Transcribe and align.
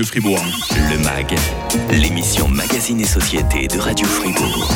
de 0.00 0.06
Fribourg. 0.06 0.42
Le 0.90 0.98
MAG, 0.98 1.36
l'émission 1.90 2.48
Magazine 2.48 3.00
et 3.00 3.04
Société 3.04 3.68
de 3.68 3.78
Radio 3.78 4.06
Fribourg. 4.06 4.70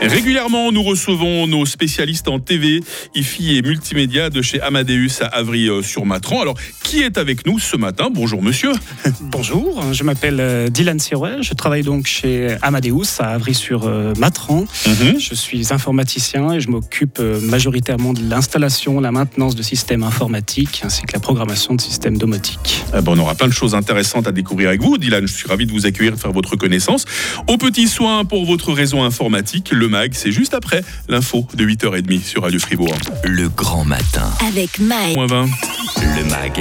Régulièrement, 0.00 0.70
nous 0.70 0.84
recevons 0.84 1.48
nos 1.48 1.66
spécialistes 1.66 2.28
en 2.28 2.38
TV, 2.38 2.82
IFI 3.16 3.56
et 3.56 3.62
multimédia 3.62 4.30
de 4.30 4.40
chez 4.42 4.60
Amadeus 4.60 5.22
à 5.22 5.26
Avry-sur-Matran. 5.26 6.40
Alors, 6.40 6.54
qui 6.84 7.02
est 7.02 7.18
avec 7.18 7.46
nous 7.46 7.58
ce 7.58 7.76
matin? 7.76 8.08
Bonjour 8.12 8.40
monsieur. 8.40 8.70
Bonjour, 9.20 9.92
je 9.92 10.04
m'appelle 10.04 10.38
euh, 10.38 10.68
Dylan 10.68 11.00
Sirouet, 11.00 11.42
je 11.42 11.52
travaille 11.54 11.82
donc 11.82 12.06
chez 12.06 12.56
Amadeus 12.62 13.18
à 13.18 13.30
Avry-sur-Matran. 13.30 14.66
Mhm. 14.86 15.18
Je 15.18 15.34
suis 15.34 15.72
informaticien 15.72 16.52
et 16.52 16.60
je 16.60 16.68
m'occupe 16.68 17.18
euh, 17.18 17.40
majoritairement 17.40 18.12
de 18.12 18.22
l'installation, 18.22 19.00
la 19.00 19.10
maintenance 19.10 19.56
de 19.56 19.62
systèmes 19.62 20.04
informatiques 20.04 20.82
ainsi 20.84 21.02
que 21.02 21.12
la 21.12 21.20
programmation 21.20 21.74
de 21.74 21.80
systèmes 21.80 22.18
domotiques. 22.18 22.84
Eh 22.96 23.00
ben, 23.00 23.12
on 23.12 23.18
aura 23.18 23.34
plein 23.34 23.48
de 23.48 23.52
choses 23.52 23.74
intéressantes 23.74 24.28
à 24.28 24.32
découvrir 24.32 24.67
avec 24.68 24.82
vous. 24.82 24.98
Dylan, 24.98 25.26
je 25.26 25.32
suis 25.32 25.48
ravi 25.48 25.66
de 25.66 25.72
vous 25.72 25.86
accueillir, 25.86 26.12
de 26.12 26.18
faire 26.18 26.32
votre 26.32 26.56
connaissance. 26.56 27.04
Au 27.46 27.56
petit 27.56 27.88
soin 27.88 28.24
pour 28.24 28.44
votre 28.44 28.72
réseau 28.72 29.00
informatique, 29.00 29.70
le 29.72 29.88
MAG, 29.88 30.12
c'est 30.14 30.32
juste 30.32 30.54
après 30.54 30.82
l'info 31.08 31.46
de 31.54 31.64
8h30 31.64 32.22
sur 32.22 32.42
Radio 32.42 32.60
Fribourg. 32.60 32.96
Le 33.24 33.48
grand 33.48 33.84
matin. 33.84 34.30
Avec 34.46 34.78
Mike. 34.78 35.16
Moins 35.16 35.26
20. 35.26 35.46
Le 36.16 36.24
MAG, 36.24 36.60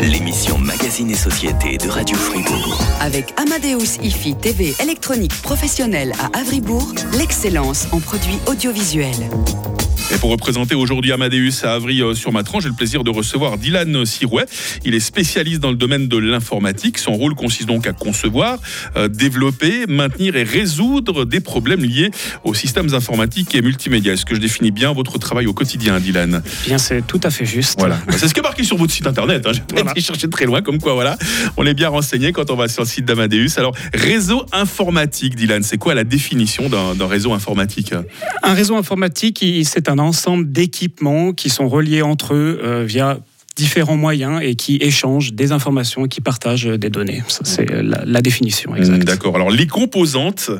l'émission 0.00 0.58
Magazine 0.58 1.10
et 1.10 1.16
Société 1.16 1.78
de 1.78 1.88
Radio 1.88 2.16
Fribourg. 2.16 2.80
Avec 3.00 3.32
Amadeus 3.36 3.98
IFI 4.02 4.34
TV 4.34 4.74
électronique 4.82 5.34
professionnelle 5.42 6.12
à 6.18 6.38
Avribourg, 6.38 6.92
l'excellence 7.18 7.86
en 7.92 8.00
produits 8.00 8.38
audiovisuels. 8.46 9.30
Et 10.14 10.18
pour 10.18 10.30
représenter 10.30 10.74
aujourd'hui 10.74 11.10
Amadeus 11.12 11.64
à 11.64 11.72
Avry-sur-Matran, 11.74 12.60
j'ai 12.60 12.68
le 12.68 12.74
plaisir 12.74 13.02
de 13.02 13.08
recevoir 13.08 13.56
Dylan 13.56 14.04
Sirouet. 14.04 14.44
Il 14.84 14.94
est 14.94 15.00
spécialiste 15.00 15.60
dans 15.60 15.70
le 15.70 15.76
domaine 15.76 16.06
de 16.06 16.18
l'informatique. 16.18 16.98
Son 16.98 17.14
rôle 17.14 17.34
consiste 17.42 17.66
donc 17.68 17.86
à 17.88 17.92
concevoir, 17.92 18.58
euh, 18.96 19.08
développer, 19.08 19.86
maintenir 19.88 20.36
et 20.36 20.44
résoudre 20.44 21.24
des 21.24 21.40
problèmes 21.40 21.84
liés 21.84 22.10
aux 22.44 22.54
systèmes 22.54 22.94
informatiques 22.94 23.54
et 23.56 23.62
multimédia. 23.62 24.12
Est-ce 24.12 24.24
que 24.24 24.34
je 24.36 24.40
définis 24.40 24.70
bien 24.70 24.92
votre 24.92 25.18
travail 25.18 25.46
au 25.46 25.52
quotidien, 25.52 25.98
Dylan? 25.98 26.42
Eh 26.44 26.68
Bien, 26.68 26.78
c'est 26.78 27.02
tout 27.06 27.20
à 27.24 27.30
fait 27.30 27.44
juste. 27.44 27.78
Voilà. 27.78 27.98
Bah, 28.06 28.14
C'est 28.16 28.28
ce 28.28 28.34
qui 28.34 28.40
est 28.40 28.48
marqué 28.50 28.62
sur 28.62 28.76
votre 28.76 28.92
site 28.92 29.06
internet. 29.06 29.44
Hein. 29.46 29.52
J'ai 29.54 29.60
pas 29.60 29.74
Voilà. 29.76 29.90
été 29.90 30.00
chercher 30.00 30.28
très 30.30 30.44
loin, 30.46 30.62
comme 30.62 30.78
quoi, 30.80 30.94
voilà. 30.94 31.16
On 31.56 31.66
est 31.66 31.74
bien 31.74 31.88
renseigné 31.88 32.32
quand 32.32 32.48
on 32.50 32.56
va 32.56 32.68
sur 32.68 32.82
le 32.84 32.88
site 32.88 33.04
d'Amadeus. 33.04 33.58
Alors, 33.58 33.74
réseau 33.92 34.46
informatique, 34.52 35.34
Dylan, 35.34 35.62
c'est 35.64 35.78
quoi 35.78 35.94
la 35.94 36.04
définition 36.04 36.68
d'un 36.68 37.06
réseau 37.06 37.32
informatique? 37.32 37.92
Un 38.42 38.54
réseau 38.54 38.76
informatique, 38.76 39.44
c'est 39.64 39.88
un 39.88 39.98
ensemble 39.98 40.50
d'équipements 40.52 41.32
qui 41.32 41.50
sont 41.50 41.68
reliés 41.68 42.02
entre 42.02 42.34
eux 42.34 42.60
euh, 42.62 42.84
via 42.86 43.18
différents 43.56 43.96
moyens 43.96 44.40
et 44.42 44.54
qui 44.54 44.76
échangent 44.80 45.32
des 45.32 45.52
informations 45.52 46.06
et 46.06 46.08
qui 46.08 46.20
partagent 46.20 46.64
des 46.66 46.90
données. 46.90 47.22
Ça, 47.28 47.40
c'est 47.44 47.70
la, 47.70 48.02
la 48.04 48.20
définition 48.22 48.74
exacte. 48.76 49.02
Hmm, 49.02 49.04
D'accord. 49.04 49.36
Alors 49.36 49.50
les 49.50 49.66
composantes 49.66 50.50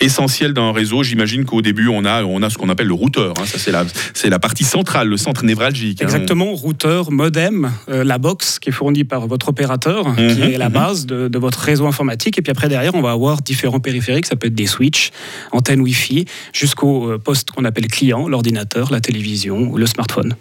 essentielles 0.00 0.52
d'un 0.52 0.72
réseau, 0.72 1.02
j'imagine 1.02 1.44
qu'au 1.44 1.62
début 1.62 1.88
on 1.88 2.04
a 2.04 2.22
on 2.24 2.42
a 2.42 2.50
ce 2.50 2.58
qu'on 2.58 2.68
appelle 2.68 2.86
le 2.88 2.94
routeur. 2.94 3.34
hein. 3.40 3.46
Ça 3.46 3.58
c'est 3.58 3.70
la 3.72 3.84
c'est 4.14 4.30
la 4.30 4.38
partie 4.38 4.64
centrale, 4.64 5.08
le 5.08 5.16
centre 5.16 5.44
névralgique. 5.44 6.02
hein. 6.02 6.06
Exactement, 6.06 6.52
routeur, 6.52 7.10
modem, 7.10 7.70
euh, 7.88 8.04
la 8.04 8.18
box 8.18 8.58
qui 8.58 8.68
est 8.70 8.72
fournie 8.72 9.04
par 9.04 9.26
votre 9.26 9.48
opérateur, 9.48 10.04
qui 10.16 10.22
Mhm, 10.22 10.42
est 10.54 10.58
la 10.58 10.68
mhm. 10.68 10.74
base 10.74 11.06
de, 11.06 11.28
de 11.28 11.38
votre 11.38 11.58
réseau 11.60 11.86
informatique. 11.86 12.38
Et 12.38 12.42
puis 12.42 12.50
après, 12.50 12.68
derrière, 12.68 12.94
on 12.94 13.00
va 13.02 13.12
avoir 13.12 13.42
différents 13.42 13.80
périphériques. 13.80 14.26
Ça 14.26 14.36
peut 14.36 14.46
être 14.48 14.54
des 14.54 14.66
switches, 14.66 15.10
antennes 15.52 15.80
Wi-Fi, 15.80 16.24
jusqu'au 16.52 17.10
euh, 17.12 17.18
poste 17.18 17.50
qu'on 17.50 17.64
appelle 17.64 17.86
client, 17.88 18.28
l'ordinateur, 18.28 18.90
la 18.92 19.00
télévision 19.00 19.58
ou 19.70 19.76
le 19.76 19.86
smartphone. 19.86 20.34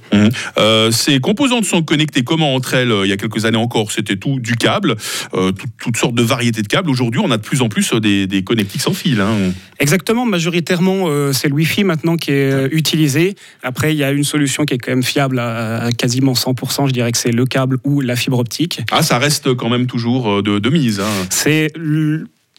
Euh, 0.57 0.91
ces 0.91 1.19
composantes 1.19 1.65
sont 1.65 1.81
connectées 1.81 1.98
comment 2.25 2.53
entre 2.55 2.73
elles 2.73 2.91
euh, 2.91 3.05
Il 3.05 3.09
y 3.09 3.13
a 3.13 3.17
quelques 3.17 3.45
années 3.45 3.57
encore, 3.57 3.91
c'était 3.91 4.15
tout 4.17 4.39
du 4.39 4.55
câble, 4.55 4.95
euh, 5.33 5.51
tout- 5.51 5.67
toutes 5.79 5.97
sortes 5.97 6.15
de 6.15 6.21
variétés 6.23 6.61
de 6.61 6.67
câbles. 6.67 6.89
Aujourd'hui, 6.89 7.21
on 7.23 7.31
a 7.31 7.37
de 7.37 7.41
plus 7.41 7.61
en 7.61 7.69
plus 7.69 7.93
euh, 7.93 7.99
des, 7.99 8.27
des 8.27 8.43
connectiques 8.43 8.81
sans 8.81 8.93
fil. 8.93 9.21
hein. 9.21 9.51
Exactement, 9.79 10.25
majoritairement, 10.25 11.05
euh, 11.07 11.31
c'est 11.33 11.47
le 11.47 11.53
Wi-Fi 11.55 11.83
maintenant 11.83 12.17
qui 12.17 12.31
est 12.31 12.51
euh, 12.51 12.67
utilisé. 12.71 13.35
Après, 13.63 13.93
il 13.93 13.97
y 13.97 14.03
a 14.03 14.11
une 14.11 14.23
solution 14.25 14.65
qui 14.65 14.73
est 14.73 14.77
quand 14.77 14.91
même 14.91 15.03
fiable 15.03 15.39
à, 15.39 15.83
à 15.85 15.91
quasiment 15.91 16.33
100%. 16.33 16.87
Je 16.87 16.93
dirais 16.93 17.11
que 17.11 17.17
c'est 17.17 17.31
le 17.31 17.45
câble 17.45 17.77
ou 17.83 18.01
la 18.01 18.15
fibre 18.15 18.39
optique. 18.39 18.81
Ah, 18.91 19.01
ça 19.03 19.17
reste 19.19 19.53
quand 19.53 19.69
même 19.69 19.87
toujours 19.87 20.43
de, 20.43 20.59
de 20.59 20.69
mise. 20.69 20.99
hein. 20.99 21.27
C'est 21.29 21.71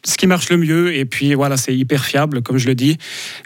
ce 0.05 0.16
qui 0.16 0.27
marche 0.27 0.49
le 0.50 0.56
mieux 0.56 0.94
et 0.94 1.05
puis 1.05 1.34
voilà, 1.34 1.56
c'est 1.56 1.77
hyper 1.77 2.05
fiable, 2.05 2.43
comme 2.43 2.56
je 2.59 2.66
le 2.66 2.75
dis. 2.75 2.97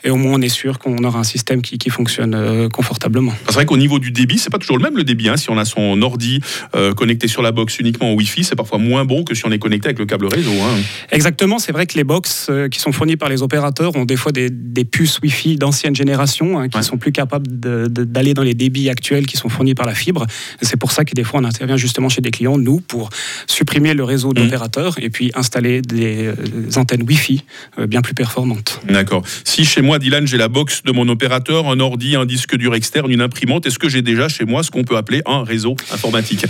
Et 0.04 0.10
au 0.10 0.16
moins, 0.16 0.34
on 0.34 0.40
est 0.40 0.48
sûr 0.48 0.78
qu'on 0.78 1.02
aura 1.04 1.18
un 1.18 1.24
système 1.24 1.62
qui, 1.62 1.78
qui 1.78 1.90
fonctionne 1.90 2.34
euh, 2.34 2.68
confortablement. 2.68 3.32
C'est 3.46 3.54
vrai 3.54 3.66
qu'au 3.66 3.76
niveau 3.76 3.98
du 3.98 4.10
débit, 4.12 4.38
c'est 4.38 4.50
pas 4.50 4.58
toujours 4.58 4.76
le 4.78 4.82
même 4.82 4.96
le 4.96 5.04
débit. 5.04 5.28
hein. 5.28 5.36
Si 5.36 5.50
on 5.50 5.58
a 5.58 5.64
son 5.64 6.00
ordi 6.02 6.40
euh, 6.76 6.94
connecté 6.94 7.26
sur 7.28 7.42
la 7.42 7.50
box 7.52 7.78
uniquement 7.78 8.12
au 8.12 8.16
Wi-Fi, 8.16 8.44
c'est 8.44 8.56
parfois 8.56 8.78
moins 8.78 9.04
bon 9.04 9.24
que 9.24 9.34
si 9.34 9.44
on 9.46 9.50
est 9.52 9.58
connecté 9.58 9.88
avec 9.88 9.98
le 9.98 10.06
câble 10.06 10.26
réseau. 10.26 10.52
hein. 10.52 10.80
Exactement, 11.10 11.58
c'est 11.58 11.72
vrai 11.72 11.86
que 11.86 11.96
les 11.96 12.04
box 12.04 12.46
euh, 12.50 12.68
qui 12.68 12.78
sont 12.78 12.92
fournies 12.92 13.16
par 13.16 13.28
les 13.28 13.42
opérateurs 13.42 13.96
ont 13.96 14.04
des 14.04 14.16
fois 14.16 14.30
des, 14.32 14.48
des 14.50 14.84
puces 14.84 15.18
Wi-Fi 15.22 15.56
d'ancienne 15.56 15.96
génération 15.96 16.58
hein, 16.58 16.68
qui 16.68 16.76
Ouais. 16.76 16.82
sont 16.82 16.98
plus 16.98 17.12
capables 17.12 17.46
d'aller 17.48 18.34
dans 18.34 18.42
les 18.42 18.54
débits 18.54 18.88
actuels 18.90 19.26
qui 19.26 19.36
sont 19.36 19.48
fournis 19.48 19.74
par 19.74 19.86
la 19.86 19.94
fibre. 19.94 20.26
C'est 20.62 20.76
pour 20.76 20.92
ça 20.92 21.04
que 21.04 21.14
des 21.14 21.24
fois 21.24 21.40
on 21.40 21.44
intervient 21.44 21.76
justement 21.76 22.08
chez 22.08 22.20
des 22.20 22.30
clients, 22.30 22.58
nous, 22.58 22.80
pour 22.80 23.10
supprimer 23.46 23.94
le 23.94 24.04
réseau 24.04 24.28
Mhm. 24.28 24.34
d'opérateurs 24.34 24.96
et 25.00 25.10
puis 25.10 25.30
installer 25.34 25.82
des, 25.82 26.30
antennes 26.76 27.02
Wi-Fi 27.02 27.44
euh, 27.78 27.86
bien 27.86 28.02
plus 28.02 28.14
performantes. 28.14 28.80
D'accord. 28.88 29.22
Si 29.44 29.64
chez 29.64 29.82
moi, 29.82 29.98
Dylan, 29.98 30.26
j'ai 30.26 30.36
la 30.36 30.48
box 30.48 30.82
de 30.82 30.92
mon 30.92 31.08
opérateur, 31.08 31.68
un 31.68 31.80
ordi, 31.80 32.16
un 32.16 32.26
disque 32.26 32.56
dur 32.56 32.74
externe, 32.74 33.10
une 33.10 33.20
imprimante, 33.20 33.66
est-ce 33.66 33.78
que 33.78 33.88
j'ai 33.88 34.02
déjà 34.02 34.28
chez 34.28 34.44
moi 34.44 34.62
ce 34.62 34.70
qu'on 34.70 34.84
peut 34.84 34.96
appeler 34.96 35.22
un 35.26 35.44
réseau 35.44 35.76
informatique? 35.92 36.46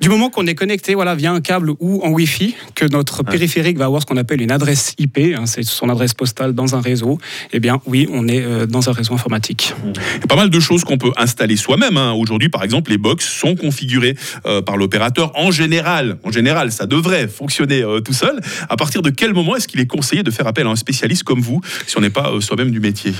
Du 0.00 0.08
moment 0.08 0.30
qu'on 0.30 0.46
est 0.46 0.54
connecté 0.54 0.94
voilà, 0.94 1.14
via 1.14 1.30
un 1.30 1.42
câble 1.42 1.72
ou 1.78 2.02
en 2.02 2.08
Wi-Fi, 2.08 2.54
que 2.74 2.86
notre 2.86 3.22
périphérique 3.22 3.76
va 3.76 3.84
avoir 3.84 4.00
ce 4.00 4.06
qu'on 4.06 4.16
appelle 4.16 4.40
une 4.40 4.50
adresse 4.50 4.94
IP, 4.98 5.18
hein, 5.36 5.44
c'est 5.44 5.62
son 5.62 5.90
adresse 5.90 6.14
postale 6.14 6.54
dans 6.54 6.74
un 6.74 6.80
réseau, 6.80 7.18
eh 7.52 7.60
bien 7.60 7.82
oui, 7.84 8.08
on 8.10 8.26
est 8.26 8.40
euh, 8.42 8.64
dans 8.64 8.88
un 8.88 8.92
réseau 8.92 9.12
informatique. 9.12 9.74
Il 9.84 10.20
y 10.20 10.24
a 10.24 10.26
pas 10.26 10.36
mal 10.36 10.48
de 10.48 10.58
choses 10.58 10.84
qu'on 10.84 10.96
peut 10.96 11.12
installer 11.18 11.56
soi-même. 11.56 11.98
hein. 11.98 12.12
Aujourd'hui, 12.12 12.48
par 12.48 12.64
exemple, 12.64 12.90
les 12.90 12.96
box 12.96 13.28
sont 13.28 13.56
configurées 13.56 14.16
euh, 14.46 14.62
par 14.62 14.78
l'opérateur 14.78 15.32
en 15.34 15.50
général. 15.50 16.16
En 16.24 16.32
général, 16.32 16.72
ça 16.72 16.86
devrait 16.86 17.28
fonctionner 17.28 17.82
euh, 17.82 18.00
tout 18.00 18.14
seul. 18.14 18.40
À 18.70 18.76
partir 18.76 19.02
de 19.02 19.10
quel 19.10 19.34
moment 19.34 19.54
est-ce 19.56 19.68
qu'il 19.68 19.80
est 19.80 19.86
conseillé 19.86 20.22
de 20.22 20.30
faire 20.30 20.46
appel 20.46 20.66
à 20.66 20.70
un 20.70 20.76
spécialiste 20.76 21.24
comme 21.24 21.40
vous 21.40 21.60
si 21.86 21.98
on 21.98 22.00
n'est 22.00 22.08
pas 22.08 22.32
soi-même 22.40 22.70
du 22.70 22.80
métier? 22.80 23.12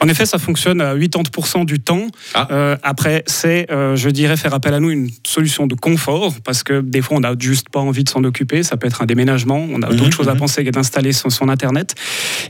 En 0.00 0.08
effet, 0.08 0.26
ça 0.26 0.38
fonctionne 0.38 0.80
à 0.80 0.94
80% 0.94 1.64
du 1.64 1.80
temps. 1.80 2.06
Ah. 2.34 2.48
Euh, 2.50 2.76
après, 2.82 3.24
c'est, 3.26 3.70
euh, 3.70 3.96
je 3.96 4.10
dirais, 4.10 4.36
faire 4.36 4.54
appel 4.54 4.74
à 4.74 4.80
nous 4.80 4.90
une 4.90 5.08
solution 5.26 5.66
de 5.66 5.74
confort, 5.74 6.34
parce 6.44 6.62
que 6.62 6.80
des 6.80 7.00
fois, 7.00 7.16
on 7.16 7.20
n'a 7.20 7.34
juste 7.38 7.70
pas 7.70 7.80
envie 7.80 8.04
de 8.04 8.08
s'en 8.08 8.22
occuper. 8.24 8.62
Ça 8.62 8.76
peut 8.76 8.86
être 8.86 9.02
un 9.02 9.06
déménagement, 9.06 9.66
on 9.70 9.82
a 9.82 9.88
Mhm, 9.90 9.96
d'autres 9.96 10.16
choses 10.16 10.28
à 10.28 10.34
mhm. 10.34 10.40
penser 10.40 10.64
que 10.64 10.70
d'installer 10.70 11.12
son, 11.12 11.30
son 11.30 11.48
Internet. 11.48 11.94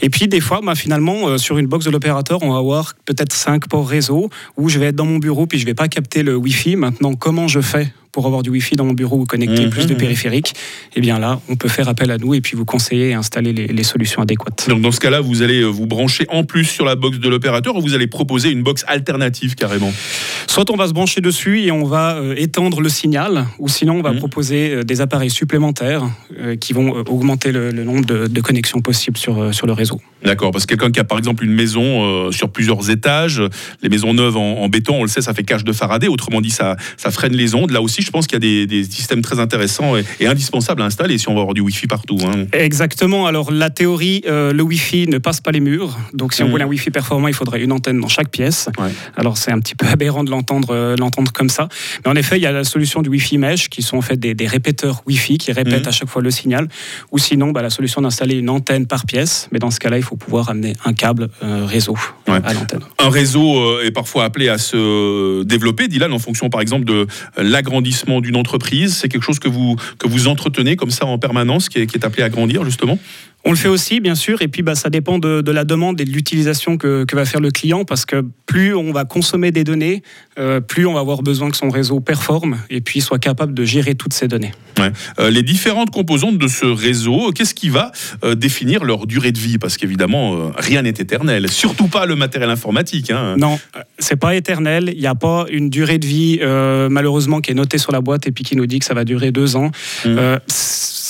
Et 0.03 0.11
puis, 0.11 0.29
des 0.29 0.41
fois, 0.41 0.61
bah, 0.63 0.75
finalement, 0.75 1.29
euh, 1.29 1.39
sur 1.39 1.59
une 1.59 1.67
box 1.67 1.85
de 1.85 1.91
l'opérateur, 1.91 2.43
on 2.43 2.53
va 2.53 2.59
avoir 2.59 2.95
peut-être 3.05 3.33
5 3.33 3.69
ports 3.69 3.89
réseau, 3.89 4.31
où 4.57 4.69
je 4.69 4.79
vais 4.79 4.87
être 4.87 4.97
dans 4.97 5.07
mon 5.07 5.19
bureau, 5.19 5.47
puis 5.47 5.59
je 5.59 5.67
vais 5.67 5.75
pas 5.75 5.89
capter 5.89 6.23
le 6.23 6.37
Wi-Fi. 6.37 6.77
Maintenant, 6.77 7.15
comment 7.15 7.49
je 7.49 7.61
fais 7.61 7.93
pour 8.17 8.25
avoir 8.25 8.43
du 8.43 8.49
Wi-Fi 8.49 8.77
dans 8.77 8.87
mon 8.87 8.95
bureau 8.95 9.19
ou 9.19 9.25
connecter 9.27 9.65
Mhm, 9.67 9.71
plus 9.71 9.87
de 9.87 9.93
périphériques 9.95 10.55
Eh 10.97 11.03
bien 11.03 11.19
là, 11.19 11.39
on 11.51 11.57
peut 11.57 11.69
faire 11.69 11.87
appel 11.87 12.11
à 12.11 12.17
nous 12.17 12.33
et 12.33 12.41
puis 12.41 12.57
vous 12.57 12.65
conseiller 12.65 13.11
et 13.11 13.13
installer 13.13 13.53
les- 13.53 13.67
les 13.67 13.83
solutions 13.83 14.23
adéquates. 14.23 14.65
Donc 14.71 14.81
dans 14.81 14.91
ce 14.91 15.01
cas-là, 15.01 15.21
vous 15.21 15.43
allez 15.43 15.61
euh, 15.61 15.67
vous 15.67 15.85
brancher 15.87 16.25
en 16.31 16.43
plus 16.43 16.65
sur 16.65 16.87
la 16.87 16.95
box 16.97 17.19
de 17.19 17.29
l'opérateur 17.29 17.77
ou 17.77 17.83
vous 17.83 17.93
allez 17.93 18.07
proposer 18.07 18.49
une 18.49 18.63
box 18.63 18.87
alternative 18.89 19.55
carrément? 19.55 19.93
Soit 20.47 20.71
on 20.71 20.77
va 20.77 20.89
se 20.89 20.95
brancher 20.95 21.21
dessus 21.21 21.61
et 21.61 21.71
on 21.73 21.85
va 21.85 22.15
euh, 22.17 22.35
étendre 22.39 22.81
le 22.81 22.89
signal, 22.89 23.45
ou 23.59 23.69
sinon 23.69 23.97
on 23.99 24.03
va 24.03 24.13
Mhm. 24.13 24.19
proposer 24.21 24.71
euh, 24.77 24.83
des 24.83 25.03
appareils 25.03 25.29
supplémentaires 25.29 26.05
euh, 26.41 26.57
qui 26.57 26.73
vont 26.73 26.93
augmenter 27.17 27.53
le, 27.53 27.71
le 27.71 27.85
nombre 27.85 28.07
de, 28.07 28.29
de 28.29 28.41
connexions 28.41 28.81
possibles 28.81 29.19
sur, 29.19 29.53
sur 29.55 29.67
le 29.67 29.75
réseau. 29.75 30.01
D'accord, 30.25 30.53
parce 30.53 30.65
que 30.65 30.75
quelqu'un 30.75 30.91
qui 30.91 31.01
a 31.01 31.05
par 31.05 31.19
exemple 31.19 31.45
une 31.45 31.53
maison 31.53 32.33
sur 32.33 32.49
plusieurs 32.49 32.89
étages, 32.89 33.43
les 33.83 33.91
maisons 33.91 34.15
neuves 34.15 34.39
en, 34.39 34.63
en 34.63 34.69
béton, 34.71 34.95
on 35.01 35.03
le 35.03 35.09
sait, 35.09 35.21
ça 35.21 35.35
fait 35.35 35.43
cage 35.45 35.65
de 35.65 35.73
Faraday, 35.73 36.09
autrement 36.09 36.41
dit, 36.41 36.51
ça, 36.51 36.77
ça 36.97 37.11
freine 37.11 37.35
les 37.35 37.55
ondes. 37.55 37.71
Là 37.71 37.83
aussi, 37.83 38.03
je 38.07 38.11
pense 38.11 38.27
qu'il 38.27 38.35
y 38.37 38.37
a 38.37 38.41
des, 38.41 38.67
des 38.67 38.85
systèmes 38.85 39.21
très 39.23 39.39
intéressants 39.41 39.97
et, 39.97 40.05
et 40.21 40.27
indispensables 40.27 40.81
à 40.83 40.85
installer 40.85 41.19
si 41.19 41.29
on 41.29 41.35
va 41.35 41.41
avoir 41.41 41.55
du 41.55 41.61
Wi-Fi 41.61 41.87
partout. 41.87 42.19
hein. 42.25 42.47
Exactement. 42.53 43.27
Alors 43.27 43.51
la 43.51 43.71
théorie, 43.71 44.23
euh, 44.27 44.53
le 44.53 44.63
Wi-Fi 44.63 45.09
ne 45.09 45.19
passe 45.19 45.41
pas 45.41 45.51
les 45.53 45.61
murs. 45.61 45.97
Donc 46.15 46.33
si 46.33 46.43
on 46.43 46.47
Mhm. 46.47 46.51
voulait 46.53 46.65
un 46.65 46.69
Wi-Fi 46.69 46.91
performant, 46.91 47.29
il 47.29 47.35
faudrait 47.35 47.61
une 47.63 47.73
antenne 47.73 48.01
dans 48.01 48.09
chaque 48.09 48.31
pièce. 48.31 48.69
Ouais. 48.79 48.91
Alors 49.17 49.37
c'est 49.37 49.51
un 49.51 49.59
petit 49.61 49.75
peu 49.75 49.87
aberrant 49.91 50.25
de 50.25 50.31
l'entendre, 50.31 50.69
euh, 50.71 50.97
l'entendre 50.97 51.33
comme 51.33 51.49
ça. 51.49 51.69
Mais 52.05 52.11
en 52.11 52.15
effet, 52.17 52.39
il 52.39 52.43
y 52.43 52.47
a 52.47 52.53
la 52.53 52.65
solution 52.65 53.03
du 53.03 53.09
Wi-Fi 53.09 53.39
mesh, 53.39 53.69
qui 53.69 53.83
sont 53.83 53.97
en 53.99 54.03
fait 54.03 54.17
des, 54.17 54.35
des 54.35 54.47
répéteurs 54.47 55.03
Wi-Fi 55.07 55.39
qui 55.39 55.53
répètent 55.53 55.83
Mhm. 55.83 55.89
à 55.89 55.93
chaque 55.93 56.09
fois 56.09 56.23
le 56.23 56.31
signal. 56.31 56.69
Ou 57.13 57.19
sinon, 57.19 57.51
bah, 57.51 57.63
la 57.63 57.71
solution 57.71 58.01
d'installer 58.01 58.37
une 58.37 58.51
antenne 58.51 58.87
par 58.87 59.05
pièce. 59.07 59.49
Mais 59.53 59.59
dans 59.59 59.71
ce 59.71 59.81
cas-là, 59.81 59.97
il 59.99 60.03
faut 60.05 60.17
pouvoir 60.17 60.49
amener 60.51 60.75
un 60.85 60.93
câble 60.93 61.29
euh, 61.43 61.65
réseau 61.67 61.97
Ouais. 62.29 62.41
à 62.45 62.53
l'antenne. 62.55 62.81
Un 62.99 63.09
réseau 63.11 63.57
euh, 63.59 63.85
est 63.85 63.91
parfois 63.91 64.25
appelé 64.25 64.49
à 64.49 64.59
se 64.59 65.43
développer, 65.45 65.89
Dylan, 65.89 66.13
en 66.13 66.19
fonction 66.19 66.49
par 66.51 66.61
exemple 66.61 66.85
de 66.85 67.07
euh, 67.39 67.43
d'une 68.05 68.37
entreprise. 68.37 68.97
C'est 68.97 69.09
quelque 69.09 69.25
chose 69.25 69.39
que 69.39 69.49
vous, 69.49 69.77
que 69.99 70.09
vous 70.09 70.29
entretenez 70.29 70.77
comme 70.77 70.91
ça 70.91 71.07
en 71.07 71.19
permanence, 71.19 71.69
qui 71.69 71.79
est 71.79 72.05
appelé 72.05 72.23
à 72.23 72.29
grandir 72.29 72.65
justement 72.65 72.99
On 73.47 73.51
le 73.51 73.57
fait 73.57 73.69
aussi, 73.69 74.01
bien 74.01 74.17
sûr, 74.17 74.43
et 74.43 74.49
puis 74.49 74.63
bah, 74.63 74.75
ça 74.75 74.91
dépend 74.91 75.21
de, 75.21 75.51
la 75.53 75.65
demande 75.65 76.01
et 76.01 76.05
de 76.05 76.11
l'utilisation 76.11 76.77
que, 76.77 77.07
va 77.13 77.25
faire 77.25 77.41
le 77.41 77.53
client, 77.53 77.85
parce 77.85 78.05
que 78.05 78.25
plus 78.45 78.75
on 78.75 78.93
va 78.93 79.05
consommer 79.05 79.53
des 79.53 79.63
données, 79.63 80.03
euh, 80.37 80.61
plus 80.61 80.85
on 80.85 80.95
va 80.95 81.01
avoir 81.01 81.23
besoin 81.23 81.49
que 81.51 81.57
son 81.57 81.71
réseau 81.71 82.01
performe 82.01 82.59
et 82.71 82.81
puis 82.81 83.01
soit 83.01 83.21
capable 83.21 83.55
de 83.55 83.65
gérer 83.65 83.95
toutes 83.95 84.15
ces 84.15 84.27
données. 84.27 84.51
Euh, 85.19 85.31
les 85.31 85.45
différentes 85.45 85.91
composantes 85.91 86.39
de 86.39 86.49
ce 86.49 86.67
réseau, 86.67 87.31
qu'est-ce 87.33 87.55
qui 87.55 87.69
va 87.69 87.93
euh, 88.25 88.35
définir 88.35 88.85
leur 88.85 89.07
durée 89.07 89.31
de 89.31 89.39
vie? 89.39 89.59
Parce 89.59 89.77
qu'évidemment, 89.77 90.51
rien 90.57 90.83
n'est 90.83 90.91
éternel, 90.91 91.49
surtout 91.49 91.87
pas 91.87 92.05
le 92.05 92.17
matériel 92.17 92.51
informatique. 92.51 93.13
Hein. 93.13 93.37
Non, 93.39 93.61
c'est 94.01 94.17
pas 94.17 94.35
éternel. 94.35 94.91
Il 94.93 95.01
n'y 95.01 95.07
a 95.07 95.15
pas 95.15 95.47
une 95.51 95.71
durée 95.71 95.99
de 95.99 96.07
vie, 96.07 96.41
malheureusement, 96.91 97.41
qui 97.41 97.53
est 97.53 97.55
notée 97.55 97.79
sur 97.79 97.93
la 97.93 98.01
boîte 98.01 98.27
et 98.27 98.33
puis 98.33 98.43
qui 98.43 98.57
nous 98.57 98.67
dit 98.67 98.81
que 98.81 98.85
ça 98.85 98.95
va 98.95 99.05
durer 99.05 99.31
deux 99.31 99.55
ans. 99.55 99.71
Mmh 100.05 100.37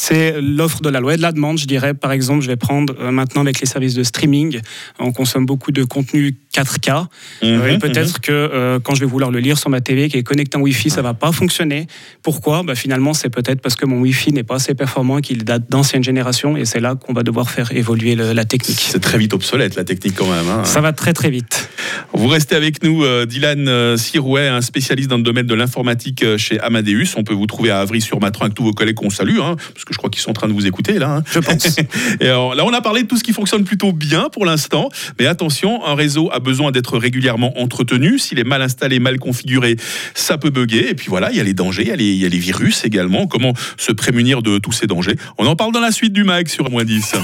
c'est 0.06 0.40
l'offre 0.40 0.82
de 0.82 0.88
la 0.88 1.00
loi 1.00 1.14
et 1.14 1.16
de 1.16 1.22
la 1.22 1.32
demande, 1.32 1.58
je 1.58 1.66
dirais. 1.66 1.92
Par 1.92 2.12
exemple, 2.12 2.42
je 2.42 2.46
vais 2.46 2.56
prendre 2.56 2.94
euh, 3.00 3.10
maintenant 3.10 3.40
avec 3.40 3.58
les 3.58 3.66
services 3.66 3.94
de 3.94 4.04
streaming, 4.04 4.60
on 5.00 5.10
consomme 5.10 5.46
beaucoup 5.46 5.72
de 5.72 5.82
contenu 5.82 6.36
4K. 6.54 7.00
Mhm, 7.00 7.06
euh, 7.42 7.78
peut-être 7.78 8.14
mhm. 8.14 8.20
que 8.22 8.32
euh, 8.32 8.78
quand 8.78 8.94
je 8.94 9.00
vais 9.00 9.06
vouloir 9.06 9.32
le 9.32 9.40
lire 9.40 9.58
sur 9.58 9.68
ma 9.68 9.80
TV 9.80 10.08
qui 10.08 10.16
est 10.16 10.22
connectée 10.22 10.58
en 10.58 10.60
Wi-Fi, 10.60 10.90
ça 10.90 11.02
va 11.02 11.12
pas 11.12 11.32
fonctionner. 11.32 11.88
Pourquoi? 12.22 12.62
Bah, 12.62 12.76
Finalement, 12.76 13.14
c'est 13.14 13.30
peut-être 13.30 13.60
parce 13.60 13.74
que 13.74 13.84
mon 13.84 13.98
Wi-Fi 13.98 14.32
n'est 14.32 14.44
pas 14.44 14.56
assez 14.56 14.74
performant, 14.74 15.20
qu'il 15.20 15.42
date 15.42 15.68
d'ancienne 15.68 16.04
génération, 16.04 16.56
et 16.56 16.66
c'est 16.66 16.80
là 16.80 16.94
qu'on 16.94 17.12
va 17.12 17.24
devoir 17.24 17.50
faire 17.50 17.72
évoluer 17.72 18.14
la 18.14 18.44
technique. 18.44 18.86
C'est 18.88 19.00
très 19.00 19.18
vite 19.18 19.34
obsolète, 19.34 19.74
la 19.74 19.82
technique 19.82 20.14
quand 20.14 20.30
même. 20.30 20.48
Hein. 20.48 20.64
Ça 20.64 20.80
va 20.80 20.92
très 20.92 21.14
très 21.14 21.30
vite. 21.30 21.65
Vous 22.12 22.28
restez 22.28 22.56
avec 22.56 22.82
nous, 22.82 23.04
Dylan 23.26 23.96
Sirouet, 23.96 24.48
un 24.48 24.60
spécialiste 24.60 25.08
dans 25.08 25.16
le 25.16 25.22
domaine 25.22 25.46
de 25.46 25.54
l'informatique 25.54 26.24
chez 26.36 26.58
Amadeus. 26.60 27.14
On 27.16 27.24
peut 27.24 27.34
vous 27.34 27.46
trouver 27.46 27.70
à 27.70 27.80
Avry-sur-Matran 27.80 28.46
avec 28.46 28.54
tous 28.54 28.64
vos 28.64 28.72
collègues 28.72 28.96
qu'on 28.96 29.10
salue, 29.10 29.38
hein, 29.38 29.56
parce 29.74 29.84
que 29.84 29.92
je 29.92 29.98
crois 29.98 30.10
qu'ils 30.10 30.22
sont 30.22 30.30
en 30.30 30.34
train 30.34 30.48
de 30.48 30.52
vous 30.52 30.66
écouter 30.66 30.98
là. 30.98 31.16
Hein. 31.16 31.24
Je 31.30 31.38
pense. 31.38 31.78
Et 32.20 32.26
là, 32.26 32.40
on 32.40 32.72
a 32.72 32.80
parlé 32.80 33.02
de 33.02 33.08
tout 33.08 33.16
ce 33.16 33.24
qui 33.24 33.32
fonctionne 33.32 33.64
plutôt 33.64 33.92
bien 33.92 34.28
pour 34.30 34.44
l'instant, 34.44 34.88
mais 35.18 35.26
attention, 35.26 35.84
un 35.84 35.94
réseau 35.94 36.30
a 36.32 36.38
besoin 36.38 36.70
d'être 36.70 36.98
régulièrement 36.98 37.58
entretenu. 37.60 38.18
S'il 38.18 38.38
est 38.38 38.44
mal 38.44 38.62
installé, 38.62 38.98
mal 38.98 39.18
configuré, 39.18 39.76
ça 40.14 40.38
peut 40.38 40.50
bugger. 40.50 40.90
Et 40.90 40.94
puis 40.94 41.06
voilà, 41.08 41.30
il 41.30 41.36
y 41.36 41.40
a 41.40 41.44
les 41.44 41.54
dangers, 41.54 41.82
il 41.82 42.16
y 42.16 42.24
a 42.24 42.28
les, 42.28 42.38
virus 42.38 42.84
également. 42.84 43.26
Comment 43.26 43.54
se 43.76 43.92
prémunir 43.92 44.42
de 44.42 44.58
tous 44.58 44.72
ces 44.72 44.86
dangers? 44.86 45.16
On 45.38 45.46
en 45.46 45.56
parle 45.56 45.72
dans 45.72 45.80
la 45.80 45.92
suite 45.92 46.12
du 46.12 46.24
MAG 46.24 46.48
sur 46.48 46.70
moins 46.70 46.84
10. 46.84 47.14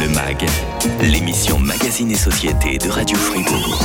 Le 0.00 0.08
MAG, 0.08 0.46
l'émission 1.02 1.58
Magazine 1.58 2.10
et 2.10 2.16
Société 2.16 2.78
de 2.78 2.88
Radio 2.88 3.16
Fribourg. 3.16 3.82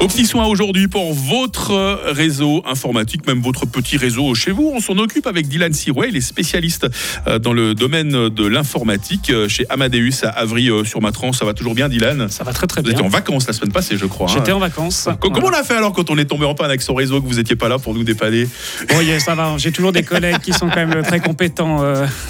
Au 0.00 0.08
petit 0.08 0.24
soin 0.24 0.46
aujourd'hui 0.46 0.88
pour 0.88 1.12
votre 1.12 2.10
réseau 2.10 2.62
informatique, 2.66 3.26
même 3.26 3.42
votre 3.42 3.66
petit 3.66 3.98
réseau 3.98 4.34
chez 4.34 4.50
vous. 4.50 4.72
On 4.74 4.80
s'en 4.80 4.96
occupe 4.96 5.26
avec 5.26 5.46
Dylan 5.46 5.74
Sirouet, 5.74 6.08
il 6.08 6.16
est 6.16 6.22
spécialiste 6.22 6.86
euh, 7.26 7.38
dans 7.38 7.52
le 7.52 7.74
domaine 7.74 8.30
de 8.30 8.46
l'informatique 8.46 9.28
euh, 9.28 9.46
chez 9.46 9.66
Amadeus 9.68 10.24
à 10.24 10.30
Avry-sur-Matran. 10.30 11.28
Euh, 11.28 11.32
ça 11.32 11.44
va 11.44 11.52
toujours 11.52 11.74
bien, 11.74 11.90
Dylan? 11.90 12.30
Ça 12.30 12.44
va 12.44 12.54
très 12.54 12.66
très 12.66 12.80
bien. 12.80 12.92
Vous 12.92 12.96
étiez 12.96 13.06
en 13.06 13.10
vacances 13.10 13.46
la 13.46 13.52
semaine 13.52 13.72
passée, 13.72 13.98
je 13.98 14.06
crois. 14.06 14.26
Hein. 14.30 14.34
J'étais 14.34 14.52
en 14.52 14.58
vacances. 14.58 15.06
Comment 15.20 15.48
on 15.48 15.52
a 15.52 15.62
fait 15.62 15.74
alors 15.74 15.92
quand 15.92 16.08
on 16.08 16.16
est 16.16 16.24
tombé 16.24 16.46
en 16.46 16.54
panne 16.54 16.70
avec 16.70 16.80
son 16.80 16.94
réseau, 16.94 17.20
que 17.20 17.26
vous 17.26 17.34
n'étiez 17.34 17.56
pas 17.56 17.68
là 17.68 17.78
pour 17.78 17.92
nous 17.92 18.02
dépanner? 18.02 18.48
Oui, 18.96 19.20
ça 19.20 19.34
va. 19.34 19.56
J'ai 19.58 19.70
toujours 19.70 19.92
des 19.92 20.02
collègues 20.02 20.38
qui 20.38 20.54
sont 20.54 20.70
quand 20.70 20.86
même 20.86 21.02
très 21.02 21.20
compétents 21.20 21.84